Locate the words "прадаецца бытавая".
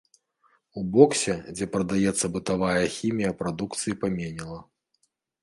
1.75-2.81